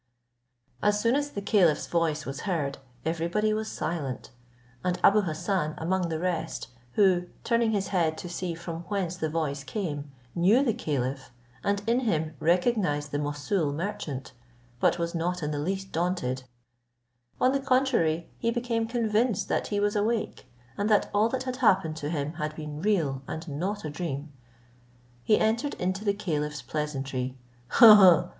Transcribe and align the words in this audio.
As 0.81 0.99
soon 0.99 1.15
as 1.15 1.29
the 1.29 1.43
caliph's 1.43 1.85
voice 1.85 2.25
was 2.25 2.39
heard, 2.41 2.79
every 3.05 3.27
body 3.27 3.53
was 3.53 3.67
silent, 3.71 4.31
and 4.83 4.99
Abou 5.03 5.21
Hassan, 5.21 5.75
among 5.77 6.09
the 6.09 6.17
rest, 6.17 6.69
who, 6.93 7.27
turning 7.43 7.69
his 7.69 7.89
head 7.89 8.17
to 8.17 8.27
see 8.27 8.55
from 8.55 8.81
whence 8.87 9.15
the 9.17 9.29
voice 9.29 9.63
came, 9.63 10.09
knew 10.33 10.63
the 10.63 10.73
caliph, 10.73 11.29
and 11.63 11.83
in 11.85 11.99
him 11.99 12.33
recognised 12.39 13.11
the 13.11 13.19
Moussul 13.19 13.71
merchant, 13.75 14.31
but 14.79 14.97
was 14.97 15.13
not 15.13 15.43
in 15.43 15.51
the 15.51 15.59
least 15.59 15.91
daunted; 15.91 16.45
on 17.39 17.51
the 17.51 17.59
contrary 17.59 18.27
he 18.39 18.49
became 18.49 18.87
convinced 18.87 19.49
that 19.49 19.67
he 19.67 19.79
was 19.79 19.95
awake, 19.95 20.47
and 20.79 20.89
that 20.89 21.11
all 21.13 21.29
that 21.29 21.43
had 21.43 21.57
happened 21.57 21.95
to 21.97 22.09
him 22.09 22.33
had 22.41 22.55
been 22.55 22.81
real, 22.81 23.21
and 23.27 23.47
not 23.47 23.85
a 23.85 23.89
dream. 23.91 24.33
He 25.23 25.37
entered 25.37 25.75
into 25.75 26.03
the 26.03 26.15
caliph's 26.15 26.63
pleasantry. 26.63 27.37
"Ha! 27.67 27.93
ha!" 27.93 28.29